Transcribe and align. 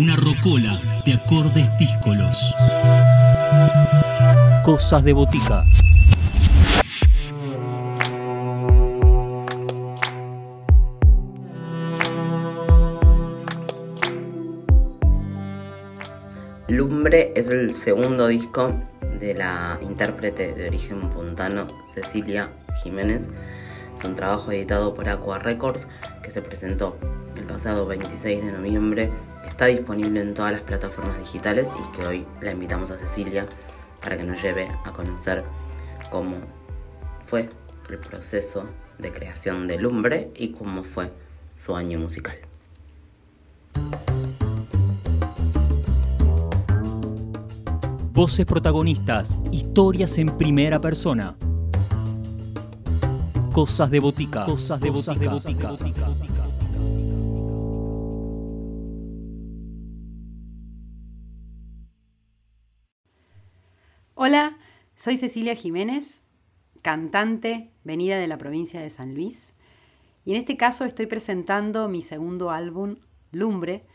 Una 0.00 0.16
rocola 0.16 0.80
de 1.04 1.12
acordes 1.12 1.68
díscolos. 1.78 2.54
Cosas 4.64 5.04
de 5.04 5.12
botica. 5.12 5.62
Lumbre 16.68 17.34
es 17.36 17.50
el 17.50 17.74
segundo 17.74 18.28
disco 18.28 18.72
de 19.18 19.34
la 19.34 19.78
intérprete 19.82 20.54
de 20.54 20.68
origen 20.68 21.10
puntano 21.10 21.66
Cecilia 21.84 22.48
Jiménez. 22.82 23.28
Es 23.98 24.04
un 24.06 24.14
trabajo 24.14 24.50
editado 24.50 24.94
por 24.94 25.10
Aqua 25.10 25.40
Records 25.40 25.88
que 26.22 26.30
se 26.30 26.40
presentó 26.40 26.96
pasado 27.52 27.86
26 27.86 28.44
de 28.44 28.52
noviembre. 28.52 29.10
Está 29.46 29.66
disponible 29.66 30.20
en 30.20 30.34
todas 30.34 30.52
las 30.52 30.60
plataformas 30.62 31.18
digitales 31.18 31.72
y 31.76 31.96
que 31.96 32.06
hoy 32.06 32.26
la 32.40 32.52
invitamos 32.52 32.90
a 32.90 32.98
Cecilia 32.98 33.46
para 34.00 34.16
que 34.16 34.24
nos 34.24 34.42
lleve 34.42 34.68
a 34.84 34.92
conocer 34.92 35.44
cómo 36.10 36.36
fue 37.26 37.48
el 37.88 37.98
proceso 37.98 38.66
de 38.98 39.12
creación 39.12 39.66
de 39.66 39.78
Lumbre 39.78 40.30
y 40.36 40.52
cómo 40.52 40.84
fue 40.84 41.10
su 41.54 41.74
año 41.74 41.98
musical. 41.98 42.36
Voces 48.12 48.44
protagonistas, 48.44 49.36
historias 49.50 50.18
en 50.18 50.26
primera 50.36 50.78
persona. 50.78 51.36
Cosas 53.52 53.90
de 53.90 53.98
botica. 53.98 54.44
Cosas 54.44 54.80
de 54.80 54.90
botica. 54.90 56.29
Hola, 64.22 64.58
soy 64.96 65.16
Cecilia 65.16 65.54
Jiménez, 65.54 66.22
cantante 66.82 67.70
venida 67.84 68.18
de 68.18 68.26
la 68.26 68.36
provincia 68.36 68.78
de 68.78 68.90
San 68.90 69.14
Luis, 69.14 69.54
y 70.26 70.32
en 70.32 70.36
este 70.36 70.58
caso 70.58 70.84
estoy 70.84 71.06
presentando 71.06 71.88
mi 71.88 72.02
segundo 72.02 72.50
álbum, 72.50 72.96
Lumbre, 73.32 73.86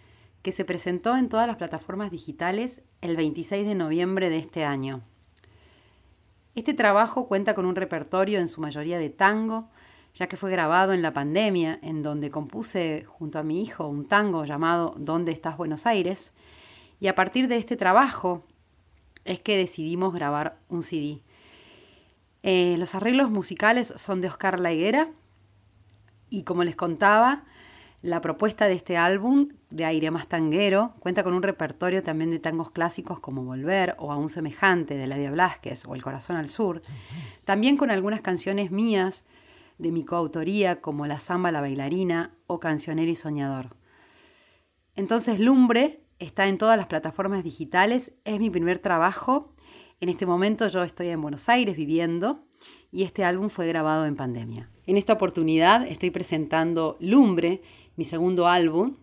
que 0.41 0.51
se 0.51 0.65
presentó 0.65 1.15
en 1.15 1.29
todas 1.29 1.45
las 1.45 1.57
plataformas 1.57 2.09
digitales 2.09 2.81
el 3.01 3.15
26 3.15 3.67
de 3.67 3.75
noviembre 3.75 4.31
de 4.31 4.39
este 4.39 4.65
año. 4.65 5.03
Este 6.55 6.73
trabajo 6.73 7.27
cuenta 7.27 7.53
con 7.53 7.67
un 7.67 7.75
repertorio 7.75 8.39
en 8.39 8.47
su 8.47 8.61
mayoría 8.61 8.97
de 8.97 9.11
tango, 9.11 9.69
ya 10.15 10.25
que 10.25 10.37
fue 10.37 10.49
grabado 10.49 10.93
en 10.93 11.03
la 11.03 11.13
pandemia, 11.13 11.77
en 11.83 12.01
donde 12.01 12.31
compuse 12.31 13.05
junto 13.05 13.37
a 13.37 13.43
mi 13.43 13.61
hijo 13.61 13.85
un 13.85 14.07
tango 14.07 14.43
llamado 14.43 14.95
¿Dónde 14.97 15.31
estás 15.31 15.55
Buenos 15.55 15.85
Aires? 15.85 16.33
Y 16.99 17.09
a 17.09 17.13
partir 17.13 17.47
de 17.47 17.57
este 17.57 17.77
trabajo 17.77 18.43
es 19.25 19.39
que 19.39 19.57
decidimos 19.57 20.13
grabar 20.13 20.59
un 20.69 20.83
CD. 20.83 21.21
Eh, 22.43 22.75
los 22.77 22.95
arreglos 22.95 23.29
musicales 23.29 23.93
son 23.97 24.21
de 24.21 24.27
Oscar 24.27 24.59
La 24.59 24.71
Higuera 24.71 25.09
y 26.29 26.43
como 26.43 26.63
les 26.63 26.75
contaba, 26.75 27.43
la 28.01 28.21
propuesta 28.21 28.67
de 28.67 28.73
este 28.73 28.97
álbum, 28.97 29.49
de 29.71 29.83
aire 29.83 30.11
más 30.11 30.27
tanguero, 30.27 30.93
cuenta 30.99 31.23
con 31.23 31.33
un 31.33 31.41
repertorio 31.41 32.03
también 32.03 32.29
de 32.29 32.37
tangos 32.37 32.69
clásicos 32.69 33.19
como 33.19 33.43
Volver 33.43 33.95
o 33.97 34.11
Aún 34.11 34.29
Semejante 34.29 34.95
de 34.95 35.07
Ladia 35.07 35.31
Blasquez 35.31 35.85
o 35.87 35.95
El 35.95 36.03
Corazón 36.03 36.35
al 36.35 36.47
Sur, 36.47 36.83
también 37.45 37.77
con 37.77 37.89
algunas 37.89 38.21
canciones 38.21 38.69
mías 38.69 39.25
de 39.79 39.91
mi 39.91 40.05
coautoría 40.05 40.81
como 40.81 41.07
La 41.07 41.19
Zamba 41.19 41.51
la 41.51 41.61
Bailarina 41.61 42.31
o 42.45 42.59
Cancionero 42.59 43.09
y 43.09 43.15
Soñador. 43.15 43.75
Entonces 44.95 45.39
Lumbre 45.39 46.04
está 46.25 46.47
en 46.47 46.57
todas 46.57 46.77
las 46.77 46.87
plataformas 46.87 47.43
digitales, 47.43 48.11
es 48.25 48.39
mi 48.39 48.49
primer 48.49 48.79
trabajo. 48.79 49.53
En 50.01 50.09
este 50.09 50.25
momento 50.25 50.67
yo 50.67 50.83
estoy 50.83 51.07
en 51.09 51.21
Buenos 51.21 51.47
Aires 51.49 51.77
viviendo 51.77 52.39
y 52.91 53.03
este 53.03 53.23
álbum 53.23 53.49
fue 53.49 53.67
grabado 53.67 54.05
en 54.05 54.15
pandemia. 54.15 54.69
En 54.87 54.97
esta 54.97 55.13
oportunidad 55.13 55.87
estoy 55.87 56.11
presentando 56.11 56.97
Lumbre, 56.99 57.61
mi 57.95 58.05
segundo 58.05 58.47
álbum, 58.47 58.97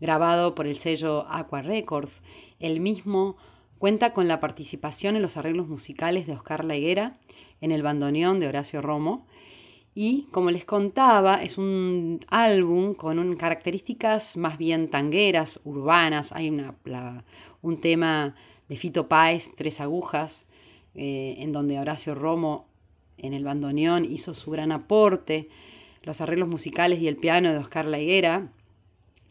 grabado 0.00 0.54
por 0.54 0.66
el 0.66 0.76
sello 0.76 1.26
Aqua 1.28 1.62
Records. 1.62 2.22
El 2.60 2.80
mismo 2.80 3.36
cuenta 3.78 4.12
con 4.12 4.28
la 4.28 4.40
participación 4.40 5.16
en 5.16 5.22
los 5.22 5.36
arreglos 5.36 5.68
musicales 5.68 6.26
de 6.26 6.34
Oscar 6.34 6.64
La 6.64 6.76
Higuera, 6.76 7.18
en 7.60 7.72
el 7.72 7.82
bandoneón 7.82 8.40
de 8.40 8.48
Horacio 8.48 8.82
Romo. 8.82 9.26
Y 9.94 10.26
como 10.32 10.50
les 10.50 10.64
contaba, 10.64 11.42
es 11.42 11.56
un 11.56 12.20
álbum 12.28 12.94
con 12.94 13.36
características 13.36 14.36
más 14.36 14.58
bien 14.58 14.90
tangueras, 14.90 15.60
urbanas. 15.64 16.32
Hay 16.32 16.50
una, 16.50 16.74
un 17.62 17.80
tema 17.80 18.34
de 18.68 18.76
Fito 18.76 19.06
Páez, 19.06 19.52
Tres 19.56 19.80
Agujas, 19.80 20.46
eh, 20.94 21.36
en 21.38 21.52
donde 21.52 21.78
Horacio 21.78 22.14
Romo 22.14 22.66
en 23.18 23.34
el 23.34 23.44
bandoneón 23.44 24.04
hizo 24.04 24.34
su 24.34 24.50
gran 24.50 24.72
aporte 24.72 25.48
los 26.04 26.20
arreglos 26.20 26.48
musicales 26.48 27.00
y 27.00 27.08
el 27.08 27.16
piano 27.16 27.50
de 27.50 27.58
Oscar 27.58 27.86
La 27.86 27.98
Higuera. 27.98 28.52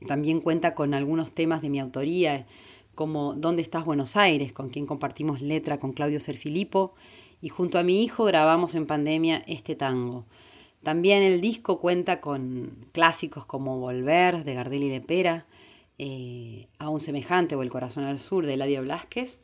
También 0.07 0.41
cuenta 0.41 0.73
con 0.73 0.93
algunos 0.93 1.31
temas 1.31 1.61
de 1.61 1.69
mi 1.69 1.79
autoría, 1.79 2.45
como 2.95 3.33
¿Dónde 3.35 3.61
estás 3.61 3.85
Buenos 3.85 4.17
Aires?, 4.17 4.53
con 4.53 4.69
quien 4.69 4.85
compartimos 4.85 5.41
letra 5.41 5.79
con 5.79 5.93
Claudio 5.93 6.19
Serfilipo, 6.19 6.93
y 7.41 7.49
junto 7.49 7.79
a 7.79 7.83
mi 7.83 8.03
hijo 8.03 8.23
grabamos 8.25 8.75
en 8.75 8.85
pandemia 8.85 9.43
este 9.47 9.75
tango. 9.75 10.25
También 10.83 11.23
el 11.23 11.39
disco 11.39 11.79
cuenta 11.79 12.19
con 12.19 12.87
clásicos 12.91 13.45
como 13.45 13.79
Volver, 13.79 14.43
de 14.43 14.53
Gardel 14.53 14.83
y 14.83 14.89
de 14.89 15.01
Pera, 15.01 15.45
eh, 15.97 16.67
Aún 16.77 16.99
Semejante 16.99 17.55
o 17.55 17.63
El 17.63 17.69
Corazón 17.69 18.03
al 18.03 18.19
Sur, 18.19 18.45
de 18.45 18.55
Eladio 18.55 18.81
Blasquez, 18.81 19.39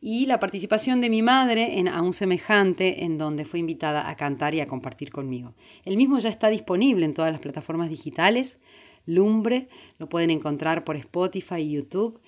y 0.00 0.26
la 0.26 0.38
participación 0.38 1.00
de 1.00 1.10
mi 1.10 1.22
madre 1.22 1.78
en 1.78 1.88
A 1.88 2.02
un 2.02 2.12
semejante, 2.12 3.04
en 3.04 3.18
donde 3.18 3.44
fue 3.44 3.58
invitada 3.58 4.08
a 4.08 4.16
cantar 4.16 4.54
y 4.54 4.60
a 4.60 4.68
compartir 4.68 5.10
conmigo. 5.10 5.54
El 5.84 5.96
mismo 5.96 6.18
ya 6.18 6.28
está 6.28 6.48
disponible 6.48 7.04
en 7.04 7.14
todas 7.14 7.32
las 7.32 7.40
plataformas 7.40 7.88
digitales. 7.88 8.60
Lumbre, 9.06 9.68
lo 9.98 10.08
pueden 10.08 10.30
encontrar 10.30 10.84
por 10.84 10.96
Spotify 10.96 11.62
y 11.62 11.72
YouTube. 11.72 12.20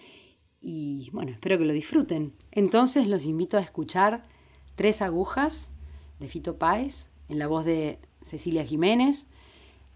Y 0.60 1.10
bueno, 1.12 1.30
espero 1.30 1.58
que 1.58 1.64
lo 1.64 1.72
disfruten. 1.72 2.32
Entonces 2.50 3.06
los 3.06 3.24
invito 3.24 3.56
a 3.56 3.60
escuchar 3.60 4.24
Tres 4.74 5.00
Agujas 5.02 5.70
de 6.18 6.28
Fito 6.28 6.58
Páez, 6.58 7.06
en 7.28 7.38
la 7.38 7.46
voz 7.46 7.64
de 7.64 7.98
Cecilia 8.24 8.64
Jiménez, 8.64 9.26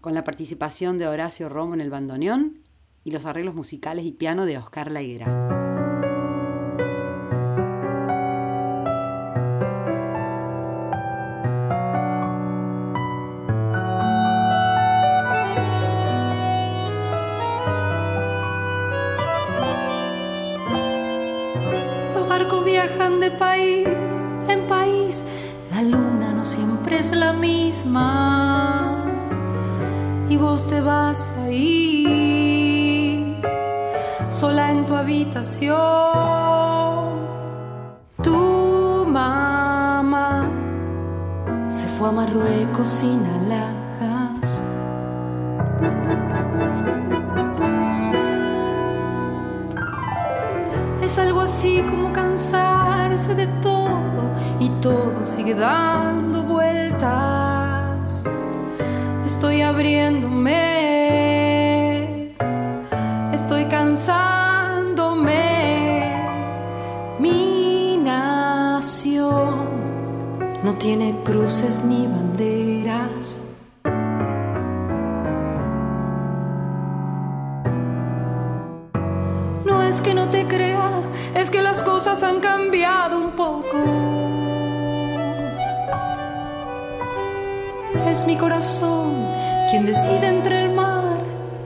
con 0.01 0.13
la 0.13 0.23
participación 0.23 0.97
de 0.97 1.07
Horacio 1.07 1.49
Romo 1.49 1.73
en 1.73 1.81
el 1.81 1.89
bandoneón 1.89 2.59
y 3.03 3.11
los 3.11 3.25
arreglos 3.25 3.55
musicales 3.55 4.05
y 4.05 4.11
piano 4.11 4.45
de 4.45 4.57
Oscar 4.57 4.91
La 4.91 5.01
Higuera. 5.01 5.55
de 23.19 23.31
país 23.31 24.15
siempre 26.55 26.99
es 26.99 27.11
la 27.11 27.33
misma. 27.33 28.95
Y 30.29 30.37
vos 30.37 30.65
te 30.67 30.81
vas 30.81 31.29
a 31.41 31.51
ir 31.51 33.35
sola 34.29 34.71
en 34.71 34.83
tu 34.85 34.95
habitación. 34.95 35.75
Tu 38.23 39.05
mamá 39.07 40.49
se 41.67 41.87
fue 41.95 42.09
a 42.09 42.11
Marruecos 42.11 42.87
sin 42.87 43.19
alhajas. 43.37 44.61
Es 51.01 51.17
algo 51.19 51.41
así 51.41 51.83
como 51.89 52.11
cansar 52.13 52.85
de 53.15 53.47
todo 53.61 54.21
y 54.59 54.69
todo 54.81 55.25
sigue 55.25 55.55
dando 55.55 56.24
Estoy 59.25 59.61
abriéndome, 59.61 60.53
estoy 63.33 63.65
cansándome. 63.65 65.35
Mi 67.19 67.97
nación 67.97 69.65
no 70.63 70.75
tiene 70.75 71.15
cruces 71.25 71.83
ni 71.83 72.07
banderas. 72.07 73.41
No 79.65 79.81
es 79.81 79.99
que 80.01 80.13
no 80.13 80.29
te 80.29 80.47
crea, 80.47 81.01
es 81.35 81.49
que 81.49 81.61
las 81.61 81.83
cosas 81.83 82.23
han 82.23 82.39
cambiado 82.39 83.19
un 83.19 83.31
poco. 83.31 84.54
Es 88.07 88.25
mi 88.25 88.37
corazón 88.37 89.15
quien 89.69 89.85
decide 89.85 90.27
entre 90.27 90.63
el 90.63 90.73
mar 90.73 91.19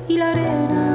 y 0.08 0.18
la 0.18 0.32
arena. 0.32 0.89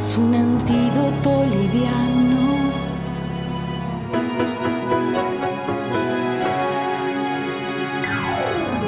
Es 0.00 0.16
un 0.16 0.34
antídoto 0.34 1.44
liviano. 1.44 2.40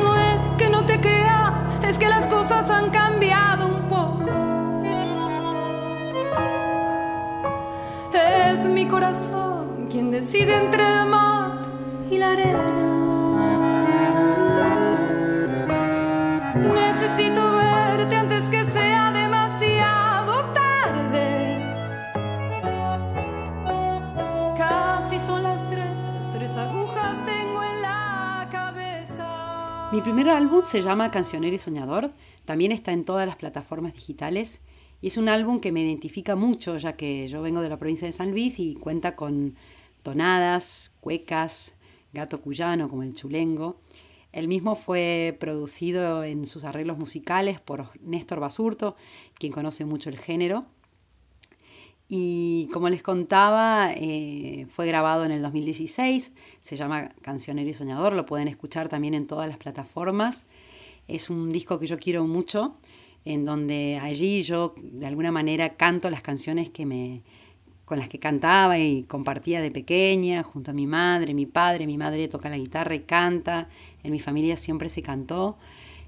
No 0.00 0.10
es 0.30 0.40
que 0.56 0.70
no 0.70 0.86
te 0.86 0.98
crea, 1.00 1.68
es 1.86 1.98
que 1.98 2.08
las 2.08 2.26
cosas 2.28 2.70
han 2.70 2.88
cambiado 2.90 3.66
un 3.66 3.82
poco. 3.90 4.82
Es 8.14 8.64
mi 8.64 8.86
corazón 8.86 9.88
quien 9.90 10.10
decide 10.10 10.56
entre 10.56 10.82
el 10.82 11.08
mar 11.10 11.50
y 12.10 12.16
la 12.16 12.32
arena. 12.32 12.71
Mi 30.02 30.06
primer 30.06 30.30
álbum 30.30 30.64
se 30.64 30.82
llama 30.82 31.12
Cancionero 31.12 31.54
y 31.54 31.60
Soñador, 31.60 32.10
también 32.44 32.72
está 32.72 32.90
en 32.90 33.04
todas 33.04 33.24
las 33.24 33.36
plataformas 33.36 33.94
digitales 33.94 34.60
y 35.00 35.06
es 35.06 35.16
un 35.16 35.28
álbum 35.28 35.60
que 35.60 35.70
me 35.70 35.80
identifica 35.80 36.34
mucho 36.34 36.76
ya 36.76 36.94
que 36.94 37.28
yo 37.28 37.40
vengo 37.40 37.60
de 37.60 37.68
la 37.68 37.76
provincia 37.76 38.08
de 38.08 38.12
San 38.12 38.32
Luis 38.32 38.58
y 38.58 38.74
cuenta 38.74 39.14
con 39.14 39.54
tonadas, 40.02 40.92
cuecas, 40.98 41.76
gato 42.12 42.40
cuyano 42.40 42.88
como 42.88 43.04
el 43.04 43.14
chulengo. 43.14 43.76
El 44.32 44.48
mismo 44.48 44.74
fue 44.74 45.36
producido 45.38 46.24
en 46.24 46.48
sus 46.48 46.64
arreglos 46.64 46.98
musicales 46.98 47.60
por 47.60 47.90
Néstor 48.00 48.40
Basurto, 48.40 48.96
quien 49.38 49.52
conoce 49.52 49.84
mucho 49.84 50.10
el 50.10 50.18
género. 50.18 50.64
Y 52.14 52.68
como 52.74 52.90
les 52.90 53.02
contaba, 53.02 53.90
eh, 53.96 54.66
fue 54.76 54.86
grabado 54.86 55.24
en 55.24 55.30
el 55.30 55.40
2016, 55.40 56.30
se 56.60 56.76
llama 56.76 57.08
Cancionero 57.22 57.70
y 57.70 57.72
Soñador, 57.72 58.12
lo 58.12 58.26
pueden 58.26 58.48
escuchar 58.48 58.90
también 58.90 59.14
en 59.14 59.26
todas 59.26 59.48
las 59.48 59.56
plataformas. 59.56 60.44
Es 61.08 61.30
un 61.30 61.50
disco 61.50 61.78
que 61.78 61.86
yo 61.86 61.98
quiero 61.98 62.26
mucho, 62.26 62.76
en 63.24 63.46
donde 63.46 63.98
allí 63.98 64.42
yo 64.42 64.74
de 64.76 65.06
alguna 65.06 65.32
manera 65.32 65.70
canto 65.70 66.10
las 66.10 66.20
canciones 66.20 66.68
que 66.68 66.84
me, 66.84 67.22
con 67.86 67.98
las 67.98 68.10
que 68.10 68.18
cantaba 68.18 68.78
y 68.78 69.04
compartía 69.04 69.62
de 69.62 69.70
pequeña, 69.70 70.42
junto 70.42 70.72
a 70.72 70.74
mi 70.74 70.86
madre, 70.86 71.32
mi 71.32 71.46
padre, 71.46 71.86
mi 71.86 71.96
madre 71.96 72.28
toca 72.28 72.50
la 72.50 72.58
guitarra 72.58 72.94
y 72.94 73.00
canta, 73.00 73.70
en 74.02 74.12
mi 74.12 74.20
familia 74.20 74.58
siempre 74.58 74.90
se 74.90 75.00
cantó, 75.00 75.56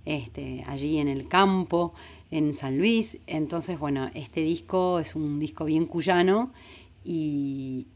este, 0.04 0.64
allí 0.66 0.98
en 0.98 1.08
el 1.08 1.28
campo, 1.28 1.94
en 2.34 2.52
San 2.52 2.78
Luis, 2.78 3.18
entonces 3.28 3.78
bueno, 3.78 4.10
este 4.12 4.40
disco 4.40 4.98
es 4.98 5.14
un 5.14 5.38
disco 5.38 5.64
bien 5.64 5.86
cuyano 5.86 6.50
y 7.04 7.86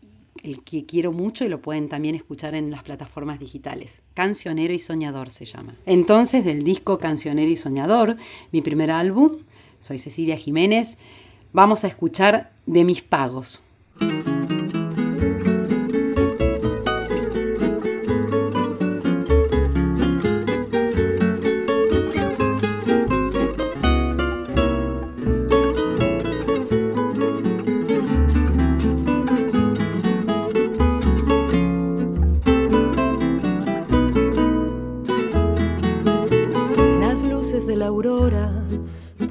el 0.44 0.62
que 0.62 0.84
quiero 0.84 1.10
mucho 1.10 1.44
y 1.44 1.48
lo 1.48 1.60
pueden 1.60 1.88
también 1.88 2.14
escuchar 2.14 2.54
en 2.54 2.70
las 2.70 2.84
plataformas 2.84 3.40
digitales. 3.40 3.98
Cancionero 4.14 4.72
y 4.72 4.78
Soñador 4.78 5.30
se 5.30 5.44
llama. 5.44 5.74
Entonces, 5.86 6.44
del 6.44 6.62
disco 6.62 7.00
Cancionero 7.00 7.50
y 7.50 7.56
Soñador, 7.56 8.16
mi 8.52 8.62
primer 8.62 8.92
álbum, 8.92 9.38
soy 9.80 9.98
Cecilia 9.98 10.36
Jiménez, 10.36 10.98
vamos 11.52 11.82
a 11.82 11.88
escuchar 11.88 12.52
De 12.64 12.84
mis 12.84 13.02
pagos. 13.02 13.64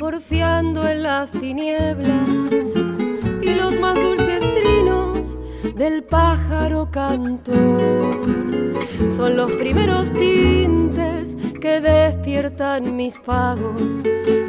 En 0.10 1.04
las 1.04 1.32
tinieblas 1.32 2.30
y 3.42 3.54
los 3.54 3.78
más 3.78 3.96
dulces 4.02 4.40
trinos 4.40 5.38
del 5.76 6.02
pájaro 6.02 6.90
cantor. 6.90 8.22
Son 9.14 9.36
los 9.36 9.52
primeros 9.54 10.14
tintes 10.14 11.36
que 11.60 11.82
despiertan 11.82 12.96
mis 12.96 13.18
pagos 13.18 13.82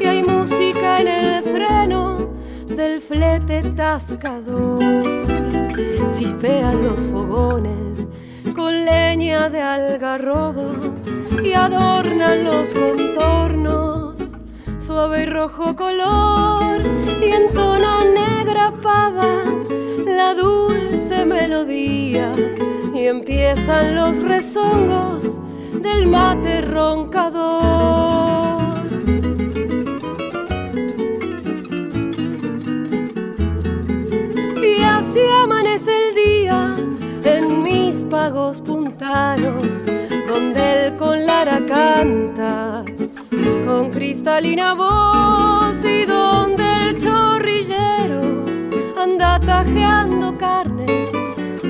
y 0.00 0.04
hay 0.04 0.23
música 0.23 1.00
en 1.00 1.09
el 1.09 1.42
freno 1.42 2.30
del 2.68 3.00
flete 3.00 3.62
tascador 3.75 4.78
chispean 6.12 6.82
los 6.82 7.04
fogones 7.09 8.06
con 8.54 8.85
leña 8.85 9.50
de 9.50 9.61
algarrobo 9.61 10.71
y 11.42 11.52
adornan 11.52 12.44
los 12.44 12.73
contornos 12.73 14.07
suave 14.88 15.25
y 15.25 15.26
rojo 15.26 15.76
color 15.76 16.80
y 17.21 17.26
entona 17.26 18.04
negra 18.04 18.73
pava 18.83 19.45
la 20.07 20.33
dulce 20.33 21.26
melodía 21.26 22.33
y 22.95 23.04
empiezan 23.04 23.95
los 23.95 24.16
rezongos 24.16 25.38
del 25.83 26.07
mate 26.07 26.62
roncador. 26.62 27.62
Y 34.57 34.83
así 34.85 35.21
amanece 35.42 35.90
el 36.02 36.14
día 36.14 36.76
en 37.25 37.62
mis 37.62 38.04
pagos 38.04 38.62
puntanos, 38.62 39.85
donde 40.26 40.87
el 40.87 40.97
con 40.97 41.26
Lara 41.26 41.61
canta 41.66 42.85
con 43.30 43.90
cristalina 43.90 44.75
voz 44.75 45.85
y 45.85 46.04
donde 46.06 46.64
el 46.88 46.99
chorrillero 46.99 48.44
anda 48.97 49.38
tajeando 49.40 50.37
carnes 50.38 51.11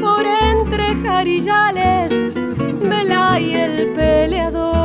por 0.01 0.25
entre 0.27 0.95
jarillales, 0.97 2.35
vela 2.81 3.41
y 3.41 3.55
el 3.55 3.93
peleador. 3.95 4.79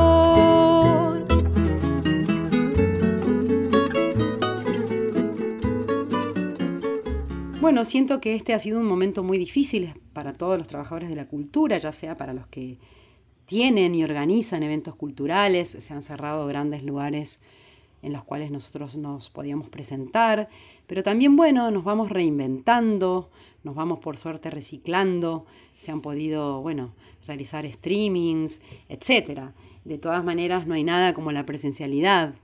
Bueno, 7.61 7.85
siento 7.85 8.19
que 8.19 8.35
este 8.35 8.53
ha 8.53 8.59
sido 8.59 8.79
un 8.79 8.85
momento 8.85 9.23
muy 9.23 9.37
difícil 9.37 9.93
para 10.11 10.33
todos 10.33 10.57
los 10.57 10.67
trabajadores 10.67 11.09
de 11.09 11.15
la 11.15 11.27
cultura, 11.27 11.77
ya 11.77 11.91
sea 11.91 12.17
para 12.17 12.33
los 12.33 12.47
que 12.47 12.77
tienen 13.45 13.95
y 13.95 14.03
organizan 14.03 14.63
eventos 14.63 14.95
culturales, 14.95 15.69
se 15.69 15.93
han 15.93 16.01
cerrado 16.01 16.45
grandes 16.47 16.83
lugares 16.83 17.39
en 18.01 18.13
los 18.13 18.23
cuales 18.23 18.51
nosotros 18.51 18.97
nos 18.97 19.29
podíamos 19.29 19.69
presentar, 19.69 20.49
pero 20.87 21.03
también, 21.03 21.35
bueno, 21.35 21.71
nos 21.71 21.83
vamos 21.83 22.09
reinventando, 22.09 23.29
nos 23.63 23.75
vamos 23.75 23.99
por 23.99 24.17
suerte 24.17 24.49
reciclando, 24.49 25.45
se 25.79 25.91
han 25.91 26.01
podido, 26.01 26.61
bueno, 26.61 26.91
realizar 27.25 27.69
streamings, 27.71 28.61
etcétera. 28.89 29.53
De 29.85 29.97
todas 29.97 30.23
maneras, 30.23 30.67
no 30.67 30.73
hay 30.73 30.83
nada 30.83 31.13
como 31.13 31.31
la 31.31 31.45
presencialidad. 31.45 32.35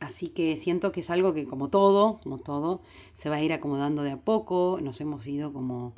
Así 0.00 0.28
que 0.28 0.54
siento 0.56 0.92
que 0.92 1.00
es 1.00 1.10
algo 1.10 1.34
que 1.34 1.44
como 1.44 1.68
todo, 1.68 2.20
como 2.22 2.38
todo, 2.38 2.80
se 3.14 3.28
va 3.28 3.36
a 3.36 3.42
ir 3.42 3.52
acomodando 3.52 4.02
de 4.02 4.12
a 4.12 4.16
poco, 4.16 4.78
nos 4.80 5.00
hemos 5.00 5.26
ido 5.26 5.52
como 5.52 5.92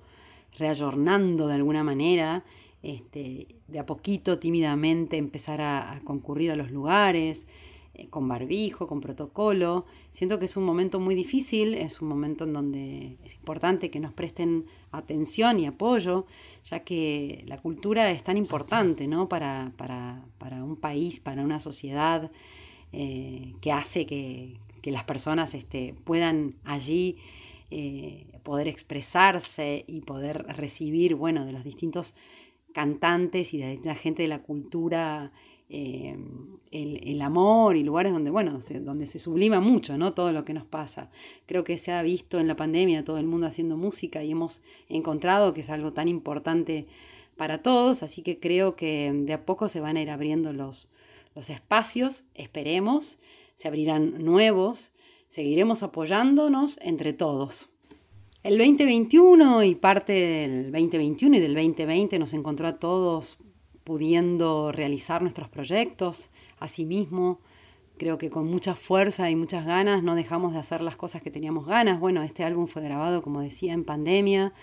reayornando 0.59 1.49
de 1.49 1.55
alguna 1.55 1.85
manera, 1.85 2.45
este, 2.83 3.49
de 3.69 3.79
a 3.79 3.87
poquito, 3.87 4.39
tímidamente, 4.39 5.17
empezar 5.17 5.61
a, 5.61 6.01
concurrir 6.05 6.51
a 6.51 6.57
los 6.57 6.71
lugares, 6.71 7.47
eh, 7.95 8.09
con 8.09 8.29
barbijo, 8.29 8.87
con 8.87 9.01
protocolo. 9.01 9.85
Siento 10.13 10.39
que 10.39 10.47
es 10.47 10.57
un 10.57 10.65
momento 10.65 11.01
muy 11.01 11.15
difícil, 11.15 11.75
es 11.75 12.01
un 12.01 12.09
momento 12.09 12.45
en 12.45 12.53
donde 12.53 13.19
es 13.25 13.35
importante 13.35 13.91
que 13.91 14.01
nos 14.01 14.13
presten 14.13 14.67
atención 14.93 15.59
y 15.59 15.67
apoyo, 15.67 16.27
ya 16.65 16.81
que 16.81 17.45
la 17.47 17.59
cultura 17.59 18.11
es 18.11 18.23
tan 18.23 18.37
importante 18.37 19.07
¿no? 19.07 19.29
para, 19.29 19.73
para, 19.77 20.25
para 20.39 20.65
un 20.65 20.77
país, 20.77 21.21
para 21.21 21.43
una 21.43 21.61
sociedad, 21.61 22.31
eh, 22.93 23.55
que 23.61 23.73
hace 23.73 24.07
que, 24.07 24.57
que 24.81 24.91
las 24.91 25.05
personas 25.05 25.55
este, 25.55 25.95
puedan 26.05 26.55
allí 26.65 27.19
eh, 27.71 28.27
poder 28.43 28.67
expresarse 28.67 29.85
y 29.87 30.01
poder 30.01 30.45
recibir, 30.57 31.15
bueno, 31.15 31.45
de 31.45 31.53
los 31.53 31.63
distintos 31.63 32.17
cantantes 32.73 33.55
y 33.55 33.59
de 33.59 33.81
la 33.85 33.95
gente 33.95 34.23
de 34.23 34.29
la 34.29 34.43
cultura 34.43 35.33
eh, 35.73 36.17
el, 36.73 37.09
el, 37.09 37.23
amor 37.23 37.77
y 37.77 37.85
lugares 37.85 38.13
donde, 38.13 38.31
bueno, 38.31 38.61
se, 38.61 38.81
donde 38.81 39.07
se 39.07 39.21
sublima 39.21 39.61
mucho, 39.61 39.97
¿no? 39.97 40.15
Todo 40.15 40.33
lo 40.33 40.45
que 40.45 40.53
nos 40.53 40.65
pasa. 40.65 41.11
Creo 41.47 41.63
que 41.63 41.79
se 41.79 41.93
ha 41.93 42.03
visto 42.03 42.41
en 42.41 42.49
la 42.49 42.57
pandemia 42.57 43.05
todo 43.05 43.19
el 43.19 43.27
mundo 43.27 43.47
haciendo 43.47 43.77
música 43.77 44.25
y 44.25 44.33
hemos 44.33 44.63
encontrado 44.89 45.55
que 45.55 45.61
es 45.61 45.71
algo 45.71 45.93
tan 45.93 46.09
importante 46.09 46.87
para 47.37 47.63
todos, 47.63 48.03
así 48.03 48.23
que 48.23 48.41
creo 48.41 48.75
que 48.75 49.13
de 49.15 49.33
a 49.33 49.47
poco 49.47 49.69
se 49.69 49.81
van 49.81 49.97
a 49.97 50.03
ir 50.03 50.11
abriendo 50.11 50.53
los, 50.53 50.91
los 51.37 51.51
espacios, 51.51 52.25
esperemos, 52.35 53.21
se 53.55 53.69
abrirán 53.69 54.25
nuevos, 54.25 54.93
seguiremos 55.29 55.85
apoyándonos 55.85 56.79
entre 56.83 57.13
todos. 57.13 57.71
El 58.43 58.57
2021 58.57 59.65
y 59.65 59.75
parte 59.75 60.15
del 60.15 60.73
2021 60.73 61.37
y 61.37 61.41
del 61.41 61.55
2020 61.55 62.19
nos 62.19 62.33
encontró 62.33 62.69
a 62.69 62.79
todos 62.79 63.45
pudiendo 63.85 64.73
realizar 64.73 65.21
nuestros 65.21 65.51
proyectos. 65.51 66.31
Asimismo, 66.59 67.41
creo 67.99 68.17
que 68.17 68.31
con 68.31 68.47
mucha 68.47 68.75
fuerza 68.75 69.29
y 69.29 69.37
muchas 69.37 69.67
ganas 69.67 70.03
no 70.03 70.15
dejamos 70.15 70.55
de 70.55 70.59
hacer 70.59 70.81
las 70.81 70.97
cosas 70.97 71.21
que 71.21 71.31
teníamos 71.31 71.67
ganas. 71.67 72.01
Bueno, 72.01 72.23
este 72.23 72.43
álbum 72.43 72.67
fue 72.67 72.81
grabado, 72.81 73.21
como 73.21 73.43
decía, 73.43 73.75
en 73.75 73.85
pandemia, 73.85 74.55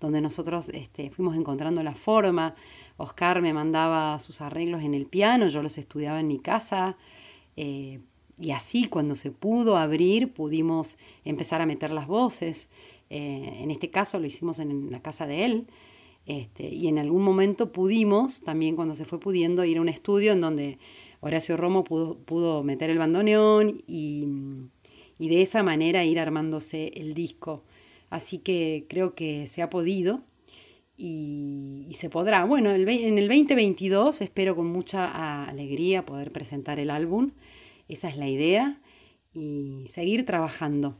donde 0.00 0.20
nosotros 0.20 0.68
este, 0.70 1.10
fuimos 1.10 1.36
encontrando 1.36 1.84
la 1.84 1.94
forma. 1.94 2.56
Oscar 2.96 3.42
me 3.42 3.52
mandaba 3.52 4.18
sus 4.18 4.40
arreglos 4.40 4.82
en 4.82 4.92
el 4.92 5.06
piano, 5.06 5.46
yo 5.46 5.62
los 5.62 5.78
estudiaba 5.78 6.18
en 6.18 6.26
mi 6.26 6.40
casa. 6.40 6.96
Eh, 7.56 8.00
y 8.40 8.50
así, 8.50 8.86
cuando 8.86 9.14
se 9.14 9.30
pudo 9.30 9.76
abrir, 9.76 10.32
pudimos 10.32 10.96
empezar 11.24 11.60
a 11.60 11.66
meter 11.66 11.92
las 11.92 12.08
voces. 12.08 12.68
Eh, 13.10 13.58
en 13.60 13.70
este 13.70 13.90
caso 13.90 14.18
lo 14.18 14.26
hicimos 14.26 14.58
en 14.60 14.90
la 14.90 15.02
casa 15.02 15.26
de 15.26 15.44
él. 15.44 15.66
Este, 16.26 16.68
y 16.68 16.86
en 16.86 16.98
algún 16.98 17.22
momento 17.22 17.72
pudimos, 17.72 18.42
también 18.42 18.76
cuando 18.76 18.94
se 18.94 19.04
fue 19.04 19.18
pudiendo, 19.18 19.64
ir 19.64 19.78
a 19.78 19.80
un 19.80 19.88
estudio 19.88 20.32
en 20.32 20.40
donde 20.40 20.78
Horacio 21.20 21.56
Romo 21.56 21.84
pudo, 21.84 22.18
pudo 22.18 22.62
meter 22.62 22.90
el 22.90 22.98
bandoneón 22.98 23.82
y, 23.86 24.26
y, 25.18 25.28
de 25.28 25.42
esa 25.42 25.62
manera 25.62 26.04
ir 26.04 26.20
armándose 26.20 26.92
el 26.94 27.14
disco. 27.14 27.64
Así 28.10 28.38
que 28.38 28.86
creo 28.88 29.14
que 29.14 29.46
se 29.46 29.62
ha 29.62 29.70
podido 29.70 30.22
y, 30.96 31.86
y 31.88 31.94
se 31.94 32.10
podrá. 32.10 32.44
Bueno, 32.44 32.70
el, 32.70 32.88
en 32.88 33.18
el 33.18 33.28
2022 33.28 34.20
espero 34.20 34.56
con 34.56 34.66
mucha 34.66 35.44
alegría 35.44 36.04
poder 36.06 36.32
presentar 36.32 36.78
el 36.78 36.90
álbum. 36.90 37.32
Esa 37.88 38.08
es 38.08 38.16
la 38.16 38.28
idea 38.28 38.80
y 39.34 39.84
seguir 39.88 40.24
trabajando. 40.24 40.96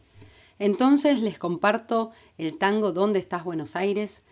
Entonces 0.61 1.21
les 1.21 1.39
comparto 1.39 2.13
el 2.39 2.57
tango 2.57 2.93
¿Dónde 2.93 3.19
estás 3.19 3.43
Buenos 3.43 3.75
Aires? 3.75 4.23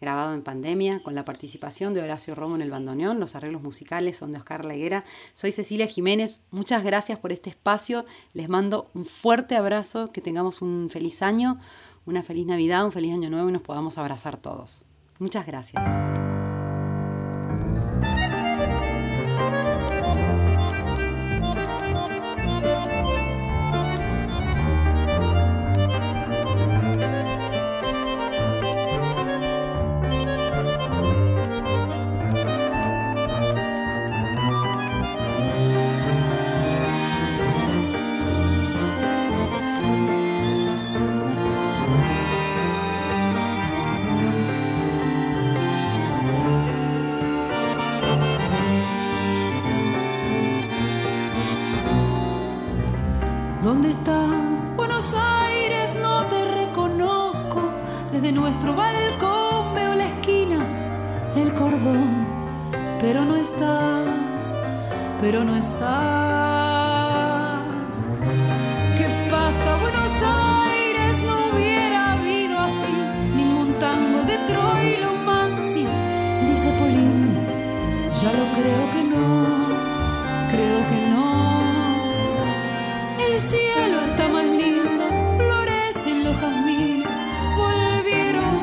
grabado 0.00 0.32
en 0.32 0.42
pandemia, 0.42 1.02
con 1.02 1.14
la 1.14 1.24
participación 1.24 1.92
de 1.92 2.02
Horacio 2.02 2.34
Romo 2.34 2.54
en 2.54 2.62
el 2.62 2.70
bandoneón. 2.70 3.18
Los 3.18 3.34
arreglos 3.34 3.62
musicales 3.62 4.16
son 4.16 4.30
de 4.30 4.38
Oscar 4.38 4.64
Leguera. 4.64 5.04
Soy 5.32 5.50
Cecilia 5.50 5.86
Jiménez. 5.86 6.40
Muchas 6.50 6.84
gracias 6.84 7.18
por 7.18 7.32
este 7.32 7.50
espacio. 7.50 8.06
Les 8.32 8.48
mando 8.48 8.88
un 8.94 9.04
fuerte 9.04 9.56
abrazo. 9.56 10.12
Que 10.12 10.20
tengamos 10.20 10.62
un 10.62 10.88
feliz 10.90 11.22
año, 11.22 11.58
una 12.06 12.22
feliz 12.22 12.46
Navidad, 12.46 12.84
un 12.84 12.92
feliz 12.92 13.12
año 13.12 13.30
nuevo 13.30 13.48
y 13.48 13.52
nos 13.52 13.62
podamos 13.62 13.98
abrazar 13.98 14.36
todos. 14.36 14.82
Muchas 15.18 15.46
gracias. 15.46 15.82
Creo 78.60 78.84
que 78.92 79.02
no, 79.04 79.26
creo 80.50 80.80
que 80.90 81.00
no. 81.10 81.26
El 83.26 83.40
cielo 83.40 83.96
está 84.10 84.28
más 84.28 84.44
lindo, 84.44 85.04
florecen 85.38 86.24
los 86.24 86.36
jazmines, 86.40 87.18
volvieron 87.56 88.54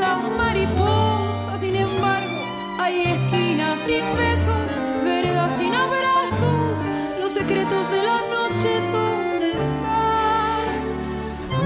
las 0.00 0.18
mariposas, 0.36 1.60
sin 1.60 1.76
embargo, 1.76 2.40
hay 2.78 3.02
esquinas 3.14 3.80
sin 3.80 4.04
besos, 4.16 4.70
veredas 5.04 5.52
sin 5.58 5.74
abrazos, 5.74 6.88
los 7.20 7.32
secretos 7.32 7.90
de 7.90 8.02
la 8.02 8.18
noche, 8.36 8.70
¿dónde 8.92 9.50
están? 9.66 10.74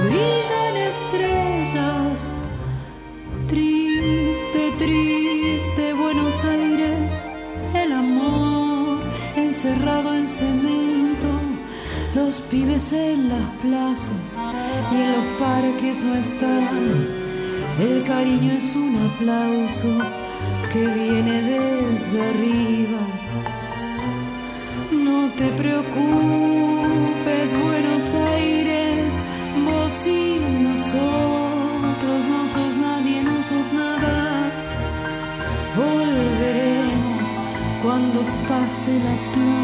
Brillan 0.06 0.76
estrellas, 0.76 2.30
triste, 3.49 3.86
encerrado 9.66 10.14
en 10.14 10.26
cemento 10.28 11.28
los 12.14 12.40
pibes 12.40 12.92
en 12.92 13.28
las 13.28 13.44
plazas 13.61 14.37
y 14.92 14.94
en 14.94 15.12
los 15.12 15.40
parques 15.40 16.02
no 16.02 16.14
están. 16.14 17.06
El 17.78 18.04
cariño 18.04 18.52
es 18.52 18.75
un 18.75 18.96
aplauso 19.11 19.88
que 20.73 20.87
viene 20.87 21.42
desde 21.42 22.23
arriba. 22.30 23.00
No 24.92 25.30
te 25.32 25.49
preocupes, 25.49 27.46
Buenos 27.62 28.14
Aires, 28.14 29.20
vos 29.64 30.06
y 30.06 30.40
nosotros 30.62 32.25
no 32.28 32.46
sos 32.49 32.76
nadie, 32.76 33.23
no 33.23 33.42
sos 33.42 33.73
nada. 33.73 34.50
Volveremos 35.76 37.28
cuando 37.82 38.20
pase 38.49 38.92
la 38.99 39.32
plaga. 39.32 39.56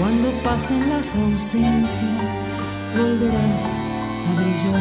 Cuando 0.00 0.30
pasen 0.42 0.88
las 0.88 1.14
ausencias, 1.14 2.34
volverás 2.96 3.74
a 4.26 4.32
brillar. 4.40 4.80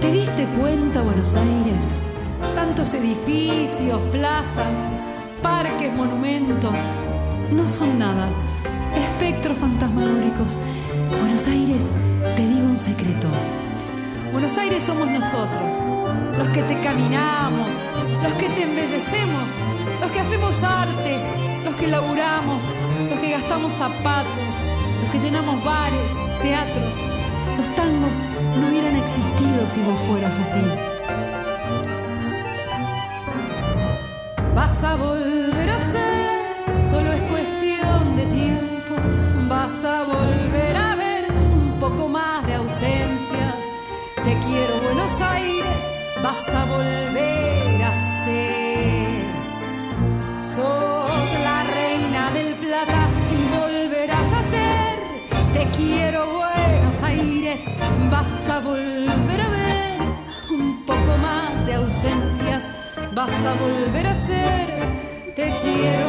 ¿Te 0.00 0.12
diste 0.12 0.46
cuenta, 0.60 1.02
Buenos 1.02 1.34
Aires? 1.34 2.00
Tantos 2.54 2.94
edificios, 2.94 4.00
plazas, 4.12 4.84
parques, 5.42 5.92
monumentos. 5.92 6.76
No 7.50 7.66
son 7.66 7.98
nada. 7.98 8.28
Espectros 8.94 9.58
fantasmagóricos. 9.58 10.56
Buenos 11.20 11.48
Aires, 11.48 11.90
te 12.36 12.46
digo 12.46 12.68
un 12.68 12.76
secreto. 12.76 13.26
Buenos 14.36 14.58
Aires 14.58 14.82
somos 14.82 15.10
nosotros, 15.10 15.72
los 16.36 16.48
que 16.48 16.62
te 16.64 16.78
caminamos, 16.82 17.72
los 18.22 18.32
que 18.34 18.50
te 18.50 18.64
embellecemos, 18.64 19.48
los 19.98 20.10
que 20.10 20.20
hacemos 20.20 20.62
arte, 20.62 21.22
los 21.64 21.74
que 21.76 21.86
laburamos, 21.86 22.62
los 23.08 23.18
que 23.18 23.30
gastamos 23.30 23.72
zapatos, 23.72 24.54
los 25.00 25.10
que 25.10 25.18
llenamos 25.20 25.64
bares, 25.64 26.12
teatros. 26.42 26.94
Los 27.56 27.74
tangos 27.76 28.20
no 28.60 28.68
hubieran 28.68 28.96
existido 28.96 29.66
si 29.66 29.80
vos 29.80 29.98
fueras 30.06 30.38
así. 30.38 30.60
Vas 34.54 34.84
a 34.84 34.96
volver 34.96 35.70
a 35.70 35.78
ser, 35.78 36.90
solo 36.90 37.10
es 37.10 37.22
cuestión 37.22 38.16
de 38.16 38.26
tiempo. 38.26 38.96
Vas 39.48 39.82
a 39.82 40.02
volver 40.02 40.76
a 40.76 40.94
ver 40.94 41.24
un 41.30 41.78
poco 41.80 42.06
más. 42.06 42.35
Te 44.26 44.36
quiero 44.44 44.80
Buenos 44.82 45.20
Aires, 45.20 45.82
vas 46.20 46.48
a 46.48 46.64
volver 46.64 47.82
a 47.84 47.92
ser. 48.24 49.22
Sos 50.42 51.30
la 51.44 51.62
reina 51.62 52.32
del 52.32 52.54
plata 52.54 53.06
y 53.30 53.40
volverás 53.56 54.32
a 54.32 54.42
ser. 54.50 54.96
Te 55.52 55.64
quiero 55.76 56.26
Buenos 56.42 57.02
Aires, 57.04 57.66
vas 58.10 58.50
a 58.50 58.58
volver 58.58 59.40
a 59.40 59.48
ver 59.48 60.00
un 60.50 60.84
poco 60.84 61.12
más 61.22 61.64
de 61.64 61.74
ausencias 61.74 62.68
vas 63.12 63.32
a 63.44 63.54
volver 63.54 64.06
a 64.08 64.14
ser. 64.14 64.74
Te 65.36 65.52
quiero, 65.62 66.08